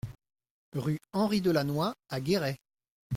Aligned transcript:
Rue 0.73 0.97
Henry 1.13 1.41
Delannoy 1.41 1.93
à 2.09 2.19
Guéret 2.21 2.59